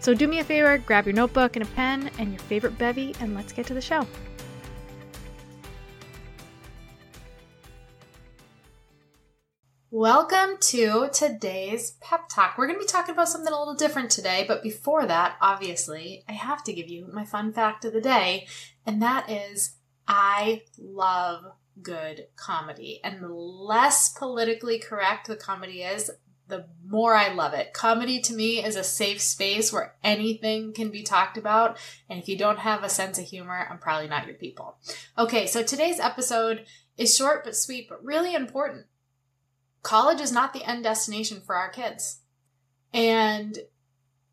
So 0.00 0.14
do 0.14 0.26
me 0.26 0.38
a 0.38 0.44
favor, 0.44 0.78
grab 0.78 1.04
your 1.04 1.12
notebook 1.12 1.56
and 1.56 1.62
a 1.62 1.68
pen 1.72 2.10
and 2.18 2.30
your 2.30 2.38
favorite 2.40 2.78
bevy, 2.78 3.14
and 3.20 3.34
let's 3.34 3.52
get 3.52 3.66
to 3.66 3.74
the 3.74 3.82
show. 3.82 4.06
Welcome 9.90 10.56
to 10.58 11.10
today's 11.12 11.98
pep 12.00 12.30
talk. 12.30 12.56
We're 12.56 12.66
going 12.66 12.78
to 12.78 12.86
be 12.86 12.90
talking 12.90 13.12
about 13.12 13.28
something 13.28 13.52
a 13.52 13.58
little 13.58 13.74
different 13.74 14.10
today, 14.10 14.46
but 14.48 14.62
before 14.62 15.04
that, 15.04 15.36
obviously, 15.42 16.24
I 16.26 16.32
have 16.32 16.64
to 16.64 16.72
give 16.72 16.88
you 16.88 17.10
my 17.12 17.26
fun 17.26 17.52
fact 17.52 17.84
of 17.84 17.92
the 17.92 18.00
day, 18.00 18.46
and 18.86 19.02
that 19.02 19.28
is 19.28 19.76
I 20.08 20.62
love 20.78 21.44
good 21.82 22.28
comedy. 22.36 23.00
And 23.04 23.22
the 23.22 23.28
less 23.28 24.08
politically 24.08 24.78
correct 24.78 25.26
the 25.26 25.36
comedy 25.36 25.82
is, 25.82 26.10
the 26.50 26.66
more 26.86 27.14
I 27.14 27.32
love 27.32 27.54
it. 27.54 27.72
Comedy 27.72 28.20
to 28.20 28.34
me 28.34 28.62
is 28.62 28.76
a 28.76 28.84
safe 28.84 29.20
space 29.20 29.72
where 29.72 29.94
anything 30.02 30.72
can 30.72 30.90
be 30.90 31.02
talked 31.02 31.36
about. 31.36 31.78
And 32.08 32.20
if 32.20 32.28
you 32.28 32.36
don't 32.36 32.58
have 32.58 32.82
a 32.82 32.88
sense 32.88 33.18
of 33.18 33.24
humor, 33.24 33.66
I'm 33.70 33.78
probably 33.78 34.08
not 34.08 34.26
your 34.26 34.34
people. 34.34 34.76
Okay, 35.16 35.46
so 35.46 35.62
today's 35.62 36.00
episode 36.00 36.66
is 36.98 37.16
short 37.16 37.44
but 37.44 37.56
sweet, 37.56 37.88
but 37.88 38.04
really 38.04 38.34
important. 38.34 38.86
College 39.82 40.20
is 40.20 40.32
not 40.32 40.52
the 40.52 40.64
end 40.64 40.84
destination 40.84 41.40
for 41.40 41.54
our 41.54 41.70
kids. 41.70 42.20
And 42.92 43.58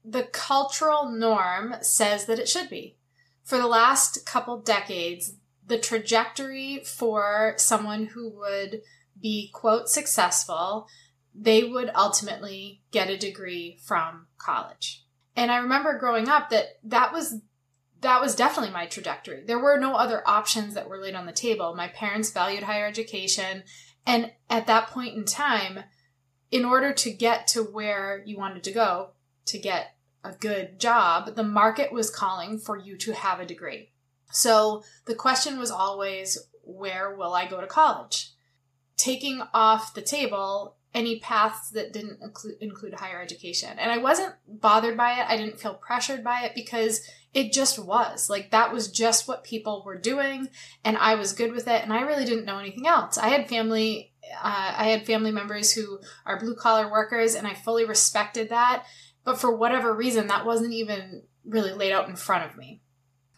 the 0.04 0.24
cultural 0.24 1.10
norm 1.10 1.76
says 1.82 2.26
that 2.26 2.40
it 2.40 2.50
should 2.50 2.70
be. 2.70 2.98
For 3.44 3.58
the 3.58 3.68
last 3.68 4.26
couple 4.26 4.60
decades, 4.60 5.36
the 5.66 5.78
trajectory 5.78 6.82
for 6.84 7.54
someone 7.58 8.08
who 8.08 8.30
would 8.30 8.82
be, 9.22 9.50
quote, 9.54 9.90
successful 9.90 10.88
they 11.40 11.64
would 11.64 11.92
ultimately 11.96 12.82
get 12.92 13.10
a 13.10 13.18
degree 13.18 13.78
from 13.84 14.28
college. 14.38 15.06
And 15.36 15.52
I 15.52 15.58
remember 15.58 16.00
growing 16.00 16.28
up 16.28 16.50
that 16.50 16.80
that 16.84 17.14
was 17.14 17.42
that 18.02 18.22
was 18.22 18.36
definitely 18.36 18.72
my 18.72 18.86
trajectory. 18.86 19.44
There 19.46 19.60
were 19.60 19.80
no 19.80 19.96
other 19.96 20.22
options 20.28 20.76
that 20.76 20.88
were 20.88 21.00
laid 21.00 21.16
on 21.16 21.26
the 21.26 21.32
table. 21.32 21.76
My 21.76 21.88
parents 21.88 22.32
valued 22.32 22.64
higher 22.64 22.86
education, 22.86 23.64
and 24.06 24.32
at 24.50 24.68
that 24.68 24.88
point 24.88 25.16
in 25.16 25.26
time, 25.26 25.80
in 26.52 26.64
order 26.64 26.94
to 26.94 27.12
get 27.12 27.48
to 27.50 27.64
where 27.64 28.24
you 28.26 28.38
wanted 28.38 28.64
to 28.64 28.72
go, 28.72 29.12
to 29.46 29.58
get 29.58 29.96
a 30.24 30.32
good 30.32 30.80
job, 30.80 31.36
the 31.36 31.44
market 31.44 31.92
was 31.92 32.10
calling 32.10 32.60
for 32.60 32.78
you 32.78 32.98
to 32.98 33.14
have 33.14 33.40
a 33.40 33.46
degree. 33.46 33.92
So 34.32 34.84
the 35.06 35.16
question 35.16 35.58
was 35.58 35.72
always, 35.72 36.38
where 36.64 37.16
will 37.16 37.34
I 37.34 37.48
go 37.48 37.62
to 37.62 37.68
college? 37.68 38.32
Taking 38.96 39.42
off 39.54 39.94
the 39.94 40.02
table 40.02 40.76
any 40.98 41.20
paths 41.20 41.70
that 41.70 41.94
didn't 41.94 42.20
include, 42.60 42.96
higher 42.96 43.22
education. 43.22 43.78
And 43.78 43.92
I 43.92 44.00
wasn't 44.00 44.34
bothered 44.48 44.98
by 44.98 45.12
it. 45.12 45.28
I 45.30 45.38
didn't 45.38 45.60
feel 45.60 45.76
pressured 45.76 46.24
by 46.24 46.42
it 46.42 46.54
because 46.56 47.08
it 47.36 47.54
just 47.54 47.78
was. 47.78 48.32
Like 48.32 48.50
that 48.50 48.74
was 48.74 48.90
just 48.90 49.28
what 49.28 49.44
people 49.44 49.84
were 49.86 50.00
doing 50.00 50.50
and 50.84 50.98
I 50.98 51.14
was 51.14 51.34
good 51.34 51.52
with 51.52 51.68
it 51.68 51.84
and 51.84 51.94
I 51.94 52.02
really 52.02 52.26
didn't 52.26 52.46
know 52.46 52.58
anything 52.58 52.88
else. 52.88 53.20
I 53.20 53.30
had 53.30 53.48
family 53.48 54.12
uh, 54.44 54.74
I 54.76 54.86
had 54.86 55.06
family 55.06 55.32
members 55.32 55.72
who 55.72 56.00
are 56.26 56.40
blue 56.40 56.56
collar 56.56 56.92
workers 56.92 57.36
and 57.36 57.46
I 57.46 57.54
fully 57.54 57.86
respected 57.86 58.50
that. 58.50 58.84
But 59.24 59.40
for 59.40 59.56
whatever 59.56 59.94
reason, 59.94 60.28
that 60.28 60.48
wasn't 60.48 60.74
even 60.74 61.24
really 61.46 61.74
laid 61.74 61.94
out 61.94 62.10
in 62.10 62.16
front 62.16 62.50
of 62.50 62.58
me. 62.58 62.82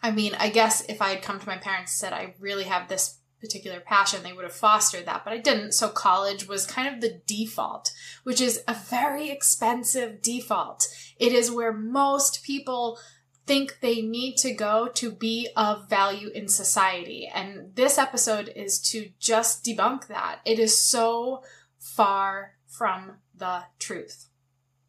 I 0.02 0.12
mean, 0.12 0.34
I 0.38 0.48
guess 0.48 0.82
if 0.88 1.02
I 1.02 1.10
had 1.10 1.22
come 1.22 1.38
to 1.38 1.46
my 1.46 1.58
parents 1.58 1.92
and 1.92 1.98
said, 1.98 2.12
I 2.14 2.34
really 2.40 2.64
have 2.64 2.88
this 2.88 3.19
particular 3.40 3.80
passion, 3.80 4.22
they 4.22 4.32
would 4.32 4.44
have 4.44 4.52
fostered 4.52 5.06
that, 5.06 5.24
but 5.24 5.32
I 5.32 5.38
didn't. 5.38 5.72
So 5.72 5.88
college 5.88 6.46
was 6.46 6.66
kind 6.66 6.94
of 6.94 7.00
the 7.00 7.20
default, 7.26 7.92
which 8.22 8.40
is 8.40 8.62
a 8.68 8.74
very 8.74 9.30
expensive 9.30 10.22
default. 10.22 10.88
It 11.18 11.32
is 11.32 11.50
where 11.50 11.72
most 11.72 12.42
people 12.44 12.98
think 13.46 13.78
they 13.80 14.02
need 14.02 14.36
to 14.36 14.52
go 14.52 14.88
to 14.94 15.10
be 15.10 15.48
of 15.56 15.88
value 15.88 16.28
in 16.28 16.46
society. 16.48 17.28
And 17.34 17.74
this 17.74 17.98
episode 17.98 18.52
is 18.54 18.78
to 18.90 19.10
just 19.18 19.64
debunk 19.64 20.06
that. 20.06 20.40
It 20.44 20.58
is 20.58 20.78
so 20.78 21.42
far 21.78 22.52
from 22.68 23.16
the 23.34 23.64
truth. 23.78 24.28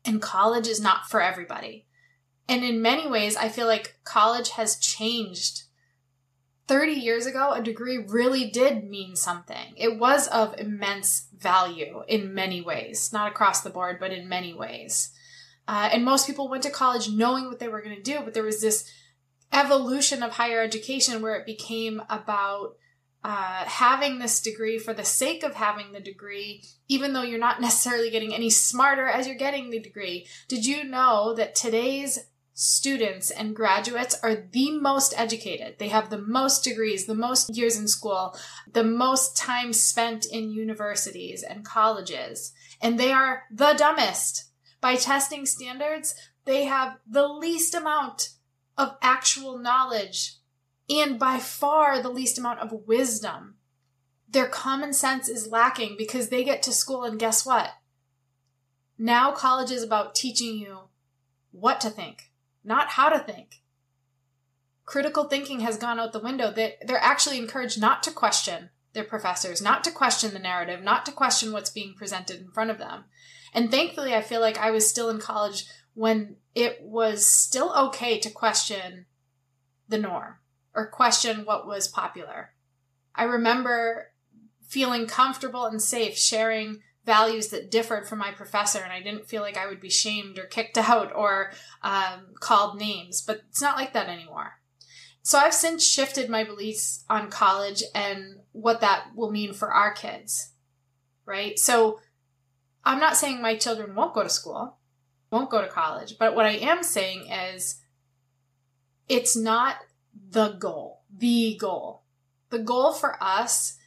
And 0.05 0.21
college 0.21 0.67
is 0.67 0.79
not 0.79 1.09
for 1.09 1.21
everybody. 1.21 1.87
And 2.47 2.63
in 2.63 2.81
many 2.81 3.07
ways, 3.07 3.35
I 3.35 3.49
feel 3.49 3.67
like 3.67 3.97
college 4.03 4.49
has 4.51 4.77
changed 4.77 5.63
30 6.71 6.93
years 6.93 7.25
ago, 7.25 7.51
a 7.51 7.61
degree 7.61 7.97
really 7.97 8.49
did 8.49 8.89
mean 8.89 9.13
something. 9.17 9.73
It 9.75 9.99
was 9.99 10.29
of 10.29 10.57
immense 10.57 11.27
value 11.37 12.03
in 12.07 12.33
many 12.33 12.61
ways, 12.61 13.11
not 13.11 13.29
across 13.29 13.59
the 13.59 13.69
board, 13.69 13.97
but 13.99 14.13
in 14.13 14.29
many 14.29 14.53
ways. 14.53 15.11
Uh, 15.67 15.89
and 15.91 16.05
most 16.05 16.25
people 16.25 16.47
went 16.47 16.63
to 16.63 16.69
college 16.69 17.09
knowing 17.09 17.47
what 17.47 17.59
they 17.59 17.67
were 17.67 17.81
going 17.81 17.97
to 17.97 18.01
do, 18.01 18.21
but 18.23 18.33
there 18.33 18.41
was 18.41 18.61
this 18.61 18.89
evolution 19.51 20.23
of 20.23 20.31
higher 20.31 20.61
education 20.61 21.21
where 21.21 21.35
it 21.35 21.45
became 21.45 22.01
about 22.09 22.77
uh, 23.21 23.65
having 23.65 24.19
this 24.19 24.39
degree 24.41 24.79
for 24.79 24.93
the 24.93 25.03
sake 25.03 25.43
of 25.43 25.55
having 25.55 25.91
the 25.91 25.99
degree, 25.99 26.63
even 26.87 27.11
though 27.11 27.21
you're 27.21 27.37
not 27.37 27.59
necessarily 27.59 28.09
getting 28.09 28.33
any 28.33 28.49
smarter 28.49 29.07
as 29.07 29.27
you're 29.27 29.35
getting 29.35 29.71
the 29.71 29.79
degree. 29.81 30.25
Did 30.47 30.65
you 30.65 30.85
know 30.85 31.33
that 31.35 31.53
today's 31.53 32.17
students 32.61 33.31
and 33.31 33.55
graduates 33.55 34.15
are 34.21 34.35
the 34.35 34.77
most 34.77 35.15
educated. 35.17 35.79
They 35.79 35.87
have 35.87 36.11
the 36.11 36.21
most 36.21 36.63
degrees, 36.63 37.07
the 37.07 37.15
most 37.15 37.55
years 37.57 37.75
in 37.75 37.87
school, 37.87 38.37
the 38.71 38.83
most 38.83 39.35
time 39.35 39.73
spent 39.73 40.27
in 40.27 40.51
universities 40.51 41.41
and 41.41 41.65
colleges, 41.65 42.53
and 42.79 42.99
they 42.99 43.11
are 43.11 43.45
the 43.51 43.73
dumbest. 43.73 44.51
By 44.79 44.95
testing 44.95 45.47
standards, 45.47 46.13
they 46.45 46.65
have 46.65 46.99
the 47.09 47.27
least 47.27 47.73
amount 47.73 48.29
of 48.77 48.95
actual 49.01 49.57
knowledge 49.57 50.35
and 50.87 51.17
by 51.17 51.39
far 51.39 51.99
the 51.99 52.09
least 52.09 52.37
amount 52.37 52.59
of 52.59 52.85
wisdom. 52.85 53.55
Their 54.29 54.47
common 54.47 54.93
sense 54.93 55.27
is 55.27 55.47
lacking 55.47 55.95
because 55.97 56.29
they 56.29 56.43
get 56.43 56.61
to 56.63 56.71
school 56.71 57.05
and 57.05 57.19
guess 57.19 57.43
what? 57.43 57.71
Now 58.99 59.31
college 59.31 59.71
is 59.71 59.81
about 59.81 60.13
teaching 60.13 60.57
you 60.57 60.81
what 61.51 61.81
to 61.81 61.89
think 61.89 62.30
not 62.63 62.89
how 62.89 63.09
to 63.09 63.19
think. 63.19 63.61
Critical 64.85 65.25
thinking 65.25 65.61
has 65.61 65.77
gone 65.77 65.99
out 65.99 66.13
the 66.13 66.19
window. 66.19 66.51
That 66.51 66.85
they're 66.85 66.97
actually 66.97 67.37
encouraged 67.37 67.79
not 67.79 68.03
to 68.03 68.11
question 68.11 68.69
their 68.93 69.03
professors, 69.03 69.61
not 69.61 69.83
to 69.85 69.91
question 69.91 70.33
the 70.33 70.39
narrative, 70.39 70.81
not 70.81 71.05
to 71.05 71.11
question 71.11 71.51
what's 71.51 71.69
being 71.69 71.93
presented 71.95 72.41
in 72.41 72.51
front 72.51 72.71
of 72.71 72.77
them. 72.77 73.05
And 73.53 73.71
thankfully, 73.71 74.13
I 74.13 74.21
feel 74.21 74.41
like 74.41 74.57
I 74.57 74.71
was 74.71 74.89
still 74.89 75.09
in 75.09 75.19
college 75.19 75.65
when 75.93 76.37
it 76.55 76.79
was 76.81 77.25
still 77.25 77.73
okay 77.87 78.19
to 78.19 78.29
question 78.29 79.05
the 79.87 79.97
norm 79.97 80.35
or 80.73 80.87
question 80.87 81.45
what 81.45 81.67
was 81.67 81.87
popular. 81.87 82.53
I 83.13 83.23
remember 83.23 84.11
feeling 84.67 85.05
comfortable 85.05 85.65
and 85.65 85.81
safe 85.81 86.17
sharing 86.17 86.81
values 87.05 87.47
that 87.49 87.71
differed 87.71 88.07
from 88.07 88.19
my 88.19 88.31
professor 88.31 88.79
and 88.79 88.91
i 88.93 89.01
didn't 89.01 89.27
feel 89.27 89.41
like 89.41 89.57
i 89.57 89.67
would 89.67 89.79
be 89.79 89.89
shamed 89.89 90.37
or 90.37 90.43
kicked 90.43 90.77
out 90.89 91.11
or 91.15 91.51
um, 91.81 92.27
called 92.39 92.79
names 92.79 93.21
but 93.21 93.41
it's 93.49 93.61
not 93.61 93.77
like 93.77 93.93
that 93.93 94.07
anymore 94.09 94.53
So 95.23 95.37
I've 95.37 95.53
since 95.53 95.85
shifted 95.85 96.29
my 96.29 96.43
beliefs 96.43 97.05
on 97.09 97.29
college 97.29 97.83
and 97.93 98.39
what 98.53 98.81
that 98.81 99.09
will 99.15 99.31
mean 99.31 99.53
for 99.53 99.71
our 99.71 99.93
kids, 99.93 100.53
right? 101.25 101.57
So 101.59 101.99
I'm 102.83 102.99
not 102.99 103.15
saying 103.15 103.41
my 103.41 103.55
children 103.55 103.93
won't 103.93 104.15
go 104.15 104.23
to 104.23 104.29
school, 104.29 104.77
won't 105.31 105.51
go 105.51 105.61
to 105.61 105.67
college, 105.67 106.17
but 106.17 106.35
what 106.35 106.47
I 106.47 106.53
am 106.53 106.81
saying 106.81 107.29
is 107.29 107.81
it's 109.07 109.35
not 109.35 109.77
the 110.29 110.53
goal, 110.53 111.01
the 111.15 111.55
goal. 111.59 112.01
The 112.49 112.59
goal 112.59 112.91
for 112.91 113.21
us 113.23 113.77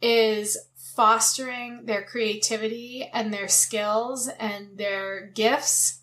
is 0.00 0.56
fostering 0.94 1.86
their 1.86 2.04
creativity 2.04 3.10
and 3.12 3.32
their 3.32 3.48
skills 3.48 4.28
and 4.38 4.78
their 4.78 5.26
gifts 5.34 6.02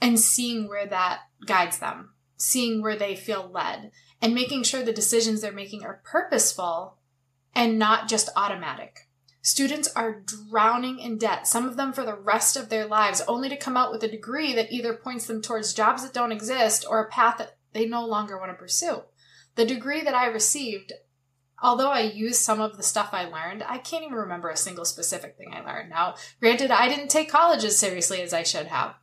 and 0.00 0.18
seeing 0.18 0.68
where 0.68 0.86
that 0.86 1.20
guides 1.46 1.78
them, 1.78 2.10
seeing 2.36 2.82
where 2.82 2.96
they 2.96 3.16
feel 3.16 3.50
led, 3.52 3.90
and 4.20 4.34
making 4.34 4.62
sure 4.62 4.82
the 4.82 4.92
decisions 4.92 5.40
they're 5.40 5.52
making 5.52 5.84
are 5.84 6.02
purposeful 6.04 6.98
and 7.54 7.78
not 7.78 8.08
just 8.08 8.28
automatic. 8.36 9.08
Students 9.40 9.88
are 9.96 10.20
drowning 10.50 10.98
in 10.98 11.16
debt, 11.16 11.46
some 11.46 11.66
of 11.66 11.76
them 11.76 11.92
for 11.92 12.04
the 12.04 12.14
rest 12.14 12.56
of 12.56 12.68
their 12.68 12.86
lives, 12.86 13.22
only 13.26 13.48
to 13.48 13.56
come 13.56 13.76
out 13.76 13.90
with 13.90 14.02
a 14.02 14.08
degree 14.08 14.52
that 14.52 14.70
either 14.70 14.94
points 14.94 15.26
them 15.26 15.40
towards 15.40 15.72
jobs 15.72 16.02
that 16.02 16.12
don't 16.12 16.32
exist 16.32 16.84
or 16.88 17.00
a 17.00 17.08
path 17.08 17.38
that 17.38 17.56
they 17.72 17.86
no 17.86 18.04
longer 18.04 18.38
want 18.38 18.50
to 18.50 18.54
pursue. 18.54 19.02
The 19.54 19.64
degree 19.64 20.02
that 20.02 20.14
I 20.14 20.26
received, 20.26 20.92
although 21.62 21.90
I 21.90 22.00
used 22.00 22.40
some 22.42 22.60
of 22.60 22.76
the 22.76 22.82
stuff 22.82 23.10
I 23.12 23.24
learned, 23.24 23.64
I 23.66 23.78
can't 23.78 24.04
even 24.04 24.16
remember 24.16 24.48
a 24.48 24.56
single 24.56 24.84
specific 24.84 25.36
thing 25.36 25.52
I 25.52 25.60
learned. 25.60 25.90
Now, 25.90 26.14
granted, 26.40 26.70
I 26.70 26.88
didn't 26.88 27.08
take 27.08 27.30
college 27.30 27.64
as 27.64 27.78
seriously 27.78 28.22
as 28.22 28.32
I 28.32 28.42
should 28.42 28.66
have. 28.66 28.94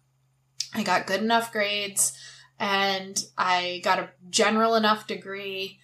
I 0.73 0.83
got 0.83 1.07
good 1.07 1.21
enough 1.21 1.51
grades 1.51 2.17
and 2.59 3.21
I 3.37 3.81
got 3.83 3.99
a 3.99 4.09
general 4.29 4.75
enough 4.75 5.07
degree 5.07 5.79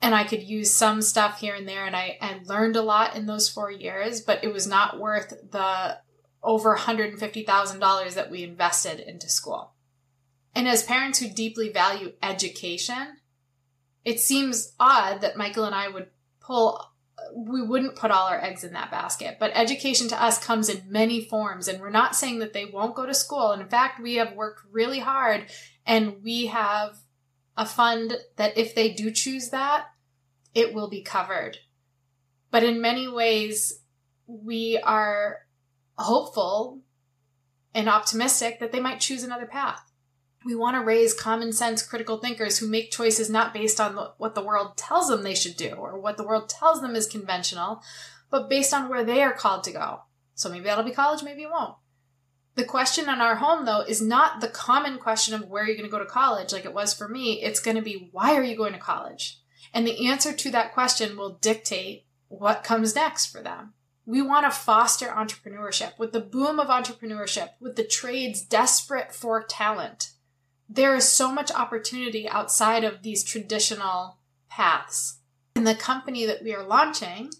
and 0.00 0.14
I 0.14 0.24
could 0.24 0.42
use 0.42 0.70
some 0.70 1.02
stuff 1.02 1.40
here 1.40 1.54
and 1.54 1.68
there 1.68 1.84
and 1.84 1.96
I, 1.96 2.18
I 2.20 2.40
learned 2.44 2.76
a 2.76 2.82
lot 2.82 3.16
in 3.16 3.26
those 3.26 3.48
four 3.48 3.70
years, 3.70 4.20
but 4.20 4.44
it 4.44 4.52
was 4.52 4.66
not 4.66 4.98
worth 4.98 5.34
the 5.50 5.98
over 6.42 6.76
$150,000 6.76 8.14
that 8.14 8.30
we 8.30 8.44
invested 8.44 9.00
into 9.00 9.28
school. 9.28 9.72
And 10.54 10.68
as 10.68 10.82
parents 10.82 11.18
who 11.18 11.28
deeply 11.28 11.70
value 11.70 12.12
education, 12.22 13.17
it 14.04 14.20
seems 14.20 14.74
odd 14.78 15.20
that 15.20 15.36
Michael 15.36 15.64
and 15.64 15.74
I 15.74 15.88
would 15.88 16.08
pull 16.40 16.84
we 17.34 17.62
wouldn't 17.62 17.96
put 17.96 18.10
all 18.10 18.28
our 18.28 18.42
eggs 18.42 18.64
in 18.64 18.72
that 18.72 18.90
basket. 18.90 19.36
But 19.38 19.52
education 19.54 20.08
to 20.08 20.22
us 20.22 20.42
comes 20.42 20.68
in 20.68 20.90
many 20.90 21.24
forms, 21.24 21.68
and 21.68 21.80
we're 21.80 21.90
not 21.90 22.16
saying 22.16 22.38
that 22.38 22.52
they 22.52 22.64
won't 22.64 22.94
go 22.94 23.06
to 23.06 23.14
school. 23.14 23.50
And 23.52 23.62
in 23.62 23.68
fact, 23.68 24.00
we 24.00 24.14
have 24.14 24.34
worked 24.34 24.62
really 24.70 25.00
hard 25.00 25.46
and 25.86 26.22
we 26.22 26.46
have 26.46 26.98
a 27.56 27.66
fund 27.66 28.16
that 28.36 28.56
if 28.56 28.74
they 28.74 28.92
do 28.92 29.10
choose 29.10 29.50
that, 29.50 29.86
it 30.54 30.74
will 30.74 30.88
be 30.88 31.02
covered. 31.02 31.58
But 32.50 32.62
in 32.62 32.80
many 32.80 33.08
ways, 33.08 33.80
we 34.26 34.78
are 34.78 35.40
hopeful 35.96 36.80
and 37.74 37.88
optimistic 37.88 38.60
that 38.60 38.72
they 38.72 38.80
might 38.80 39.00
choose 39.00 39.22
another 39.22 39.46
path. 39.46 39.92
We 40.48 40.54
want 40.54 40.76
to 40.76 40.82
raise 40.82 41.12
common 41.12 41.52
sense 41.52 41.82
critical 41.82 42.16
thinkers 42.16 42.56
who 42.56 42.68
make 42.68 42.90
choices 42.90 43.28
not 43.28 43.52
based 43.52 43.78
on 43.78 43.94
what 44.16 44.34
the 44.34 44.42
world 44.42 44.78
tells 44.78 45.08
them 45.08 45.22
they 45.22 45.34
should 45.34 45.58
do 45.58 45.72
or 45.72 46.00
what 46.00 46.16
the 46.16 46.24
world 46.24 46.48
tells 46.48 46.80
them 46.80 46.96
is 46.96 47.06
conventional, 47.06 47.82
but 48.30 48.48
based 48.48 48.72
on 48.72 48.88
where 48.88 49.04
they 49.04 49.22
are 49.22 49.34
called 49.34 49.62
to 49.64 49.72
go. 49.72 50.04
So 50.36 50.48
maybe 50.48 50.64
that'll 50.64 50.84
be 50.84 50.90
college, 50.90 51.22
maybe 51.22 51.42
it 51.42 51.50
won't. 51.50 51.74
The 52.54 52.64
question 52.64 53.10
in 53.10 53.20
our 53.20 53.34
home, 53.34 53.66
though, 53.66 53.82
is 53.82 54.00
not 54.00 54.40
the 54.40 54.48
common 54.48 54.96
question 54.96 55.34
of 55.34 55.46
where 55.46 55.64
are 55.64 55.66
you're 55.66 55.76
going 55.76 55.84
to 55.84 55.94
go 55.94 55.98
to 55.98 56.06
college 56.06 56.50
like 56.54 56.64
it 56.64 56.72
was 56.72 56.94
for 56.94 57.08
me. 57.10 57.42
It's 57.42 57.60
going 57.60 57.76
to 57.76 57.82
be, 57.82 58.08
why 58.10 58.34
are 58.34 58.42
you 58.42 58.56
going 58.56 58.72
to 58.72 58.78
college? 58.78 59.42
And 59.74 59.86
the 59.86 60.08
answer 60.08 60.32
to 60.32 60.50
that 60.52 60.72
question 60.72 61.18
will 61.18 61.34
dictate 61.42 62.06
what 62.28 62.64
comes 62.64 62.94
next 62.94 63.26
for 63.26 63.42
them. 63.42 63.74
We 64.06 64.22
want 64.22 64.46
to 64.46 64.58
foster 64.58 65.08
entrepreneurship 65.08 65.98
with 65.98 66.12
the 66.12 66.20
boom 66.20 66.58
of 66.58 66.68
entrepreneurship, 66.68 67.50
with 67.60 67.76
the 67.76 67.84
trades 67.84 68.40
desperate 68.40 69.14
for 69.14 69.42
talent 69.42 70.12
there 70.68 70.94
is 70.94 71.10
so 71.10 71.32
much 71.32 71.50
opportunity 71.50 72.28
outside 72.28 72.84
of 72.84 73.02
these 73.02 73.24
traditional 73.24 74.18
paths. 74.50 75.18
And 75.56 75.66
the 75.66 75.74
company 75.74 76.26
that 76.26 76.42
we 76.42 76.54
are 76.54 76.62
launching 76.62 77.30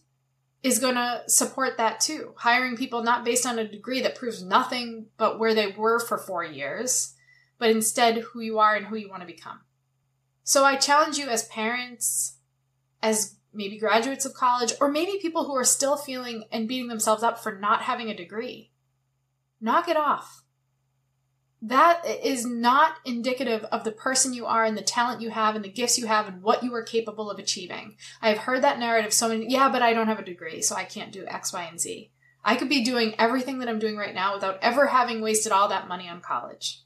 is 0.62 0.78
going 0.78 0.94
to 0.94 1.22
support 1.26 1.76
that 1.76 2.00
too. 2.00 2.34
Hiring 2.38 2.76
people 2.76 3.02
not 3.02 3.24
based 3.24 3.46
on 3.46 3.58
a 3.58 3.68
degree 3.68 4.00
that 4.00 4.16
proves 4.16 4.42
nothing 4.42 5.06
but 5.16 5.38
where 5.38 5.54
they 5.54 5.68
were 5.68 6.00
for 6.00 6.18
four 6.18 6.42
years, 6.42 7.14
but 7.58 7.70
instead 7.70 8.18
who 8.18 8.40
you 8.40 8.58
are 8.58 8.74
and 8.74 8.86
who 8.86 8.96
you 8.96 9.08
want 9.08 9.20
to 9.20 9.26
become. 9.26 9.60
So 10.42 10.64
I 10.64 10.76
challenge 10.76 11.18
you 11.18 11.28
as 11.28 11.44
parents, 11.44 12.38
as 13.02 13.36
maybe 13.52 13.78
graduates 13.78 14.24
of 14.24 14.34
college, 14.34 14.72
or 14.80 14.90
maybe 14.90 15.18
people 15.20 15.44
who 15.44 15.54
are 15.54 15.64
still 15.64 15.96
feeling 15.96 16.44
and 16.50 16.66
beating 16.66 16.88
themselves 16.88 17.22
up 17.22 17.38
for 17.38 17.56
not 17.58 17.82
having 17.82 18.08
a 18.08 18.16
degree. 18.16 18.72
Knock 19.60 19.88
it 19.88 19.96
off 19.96 20.44
that 21.60 22.02
is 22.06 22.46
not 22.46 22.96
indicative 23.04 23.64
of 23.64 23.82
the 23.82 23.90
person 23.90 24.32
you 24.32 24.46
are 24.46 24.64
and 24.64 24.76
the 24.76 24.82
talent 24.82 25.20
you 25.20 25.30
have 25.30 25.56
and 25.56 25.64
the 25.64 25.68
gifts 25.68 25.98
you 25.98 26.06
have 26.06 26.28
and 26.28 26.42
what 26.42 26.62
you 26.62 26.72
are 26.74 26.84
capable 26.84 27.30
of 27.30 27.38
achieving. 27.38 27.96
I've 28.22 28.38
heard 28.38 28.62
that 28.62 28.78
narrative 28.78 29.12
so 29.12 29.28
many, 29.28 29.50
yeah, 29.50 29.68
but 29.68 29.82
I 29.82 29.92
don't 29.92 30.06
have 30.06 30.20
a 30.20 30.24
degree, 30.24 30.62
so 30.62 30.76
I 30.76 30.84
can't 30.84 31.12
do 31.12 31.26
X, 31.26 31.52
Y, 31.52 31.64
and 31.64 31.80
Z. 31.80 32.12
I 32.44 32.54
could 32.54 32.68
be 32.68 32.84
doing 32.84 33.14
everything 33.18 33.58
that 33.58 33.68
I'm 33.68 33.80
doing 33.80 33.96
right 33.96 34.14
now 34.14 34.34
without 34.34 34.58
ever 34.62 34.86
having 34.86 35.20
wasted 35.20 35.50
all 35.50 35.68
that 35.68 35.88
money 35.88 36.08
on 36.08 36.20
college. 36.20 36.82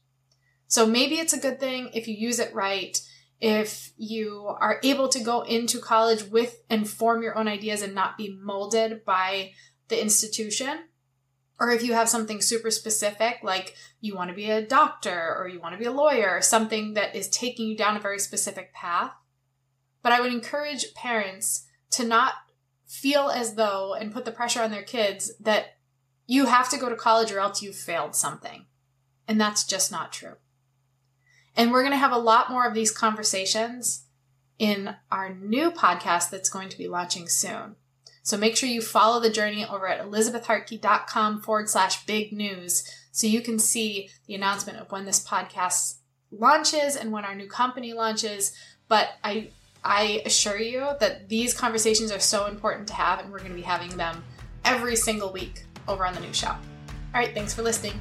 So 0.69 0.87
maybe 0.87 1.17
it's 1.17 1.35
a 1.35 1.41
good 1.41 1.61
thing 1.61 1.91
if 1.93 2.09
you 2.09 2.15
use 2.15 2.39
it 2.39 2.55
right, 2.55 2.99
if 3.41 3.93
you 3.99 4.47
are 4.59 4.81
able 4.83 5.09
to 5.09 5.21
go 5.21 5.43
into 5.43 5.81
college 5.81 6.25
with 6.25 6.63
and 6.71 6.89
form 6.89 7.23
your 7.23 7.37
own 7.37 7.47
ideas 7.47 7.83
and 7.83 7.95
not 7.95 8.17
be 8.17 8.35
molded 8.41 9.05
by 9.05 9.53
the 9.89 10.01
institution 10.01 10.85
or 11.63 11.71
if 11.71 11.85
you 11.85 11.93
have 11.93 12.09
something 12.09 12.41
super 12.41 12.73
specific, 12.73 13.39
like 13.45 13.77
you 14.01 14.17
want 14.17 14.31
to 14.31 14.35
be 14.35 14.51
a 14.51 14.67
doctor 14.67 15.33
or 15.39 15.47
you 15.47 15.61
want 15.61 15.75
to 15.75 15.79
be 15.79 15.85
a 15.85 15.93
lawyer, 15.93 16.41
something 16.41 16.95
that 16.95 17.15
is 17.15 17.29
taking 17.29 17.69
you 17.69 17.77
down 17.77 17.97
a 17.97 18.01
very 18.01 18.19
specific 18.19 18.75
path. 18.75 19.13
But 20.03 20.11
I 20.11 20.21
would 20.21 20.33
encourage 20.33 20.93
parents 20.95 21.69
to 21.93 22.05
not 22.05 22.33
feel 22.85 23.31
as 23.31 23.55
though 23.55 23.95
and 23.95 24.13
put 24.13 24.25
the 24.25 24.33
pressure 24.33 24.61
on 24.61 24.73
their 24.73 24.83
kids 24.83 25.35
that 25.39 25.77
you 26.27 26.47
have 26.47 26.69
to 26.71 26.79
go 26.79 26.89
to 26.89 26.97
college 26.97 27.31
or 27.31 27.39
else 27.39 27.63
you've 27.63 27.77
failed 27.77 28.17
something. 28.17 28.67
And 29.29 29.41
that's 29.41 29.63
just 29.63 29.93
not 29.93 30.13
true. 30.13 30.35
And 31.55 31.71
we're 31.71 31.83
going 31.83 31.93
to 31.93 31.97
have 31.97 32.11
a 32.11 32.19
lot 32.19 32.51
more 32.51 32.67
of 32.67 32.75
these 32.75 32.91
conversations 32.91 34.07
in 34.59 34.97
our 35.13 35.33
new 35.33 35.71
podcast 35.71 36.29
that's 36.29 36.51
going 36.51 36.71
to 36.71 36.79
be 36.79 36.89
launching 36.89 37.29
soon. 37.29 37.77
So 38.23 38.37
make 38.37 38.57
sure 38.57 38.69
you 38.69 38.81
follow 38.81 39.21
the 39.21 39.31
journey 39.31 39.65
over 39.65 39.89
at 39.89 40.05
elizabethhartke.com 40.05 41.43
forward 41.43 41.69
slash 41.69 42.07
big 42.07 42.33
news 42.33 42.89
so 43.11 43.27
you 43.27 43.43
can 43.43 43.59
see 43.59 44.11
the 44.27 44.35
announcement 44.35 44.79
of 44.79 44.91
when 44.91 45.05
this 45.05 45.27
podcast 45.27 45.97
launches 46.31 46.97
and 46.97 47.13
when 47.13 47.25
our 47.25 47.35
new 47.35 47.49
company 47.49 47.93
launches. 47.93 48.53
But 48.89 49.11
I 49.23 49.49
I 49.85 50.23
assure 50.25 50.61
you 50.61 50.91
that 51.01 51.29
these 51.29 51.55
conversations 51.55 52.13
are 52.13 52.21
so 52.21 52.47
important 52.47 52.87
to 52.89 52.95
have, 52.95 53.19
and 53.19 53.33
we're 53.33 53.39
going 53.41 53.51
to 53.51 53.57
be 53.57 53.63
having 53.63 53.97
them 53.97 54.23
every 54.65 54.95
single 54.95 55.33
week 55.33 55.65
over 55.89 56.07
on 56.07 56.15
the 56.15 56.21
new 56.21 56.33
show. 56.33 56.51
All 56.51 56.59
right, 57.15 57.35
thanks 57.35 57.53
for 57.53 57.63
listening. 57.63 58.01